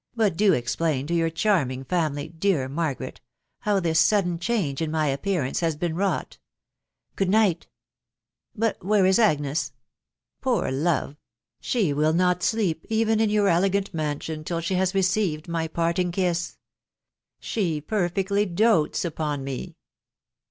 [0.17, 3.21] 1ml; do explain to your flharmirig family, dear Margaret!
[3.59, 6.37] how this sudden change r» my appearance has heen wretight>..♦.
[7.15, 7.59] Good night!••..
[8.55, 9.55] But where ia Ague*?....
[10.43, 11.17] Fewr lore!
[11.59, 15.67] she will not sfeefe even in your elegant mansion, till, she* has re ceived nay
[15.67, 16.57] patting krso,
[17.39, 19.75] She perfectly dotes upon me!